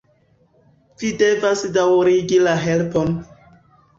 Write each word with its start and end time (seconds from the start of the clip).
Vi 1.01 1.09
devas 1.19 1.61
daŭrigi 1.77 2.39
la 2.47 2.57
helpon! 2.65 3.13